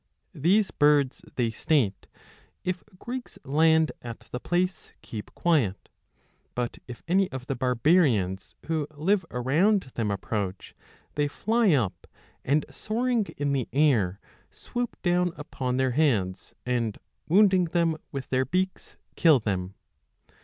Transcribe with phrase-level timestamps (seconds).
[0.33, 2.07] These birds, they state,
[2.63, 5.89] if Greeks land at the place, keep quiet;
[6.55, 10.73] but if any of the barbarians who live around them approach,
[11.13, 12.07] they fly up,
[12.43, 14.19] and soaring in the air
[14.49, 16.97] swoop down upon their heads, and,
[17.29, 19.75] wounding them with their beaks, kill them.